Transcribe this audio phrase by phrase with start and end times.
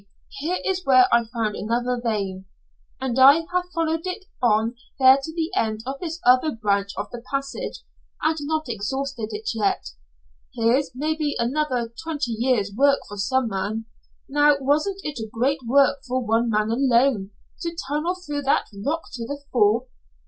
[0.39, 2.45] Here is where I found another vein,
[2.99, 7.11] and I have followed it on there to the end of this other branch of
[7.11, 7.83] the passage,
[8.19, 9.89] and not exhausted it yet.
[10.55, 13.85] Here's maybe another twenty years' work for some man.
[14.27, 17.29] Now, wasn't it a great work for one man alone,
[17.61, 19.87] to tunnel through that rock to the fall?